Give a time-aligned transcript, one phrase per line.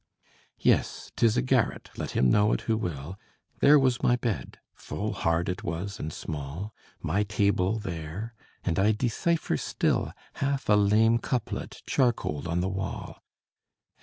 [0.57, 3.19] Yes; 'tis a garret let him know't who will
[3.59, 8.33] There was my bed full hard it was and small; My table there
[8.63, 10.11] and I decipher still
[10.41, 13.21] Half a lame couplet charcoaled on the wall.